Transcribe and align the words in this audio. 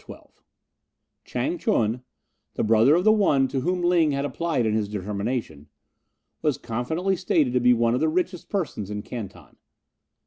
CHAPTER 0.01 0.15
XII 0.15 0.37
Chang 1.25 1.57
ch'un, 1.59 2.01
the 2.55 2.63
brother 2.63 2.95
of 2.95 3.03
the 3.03 3.11
one 3.11 3.47
to 3.49 3.61
whom 3.61 3.83
Ling 3.83 4.13
had 4.13 4.25
applied 4.25 4.65
in 4.65 4.73
his 4.73 4.89
determination, 4.89 5.67
was 6.41 6.57
confidently 6.57 7.15
stated 7.15 7.53
to 7.53 7.59
be 7.59 7.75
one 7.75 7.93
of 7.93 7.99
the 7.99 8.09
richest 8.09 8.49
persons 8.49 8.89
in 8.89 9.03
Canton. 9.03 9.57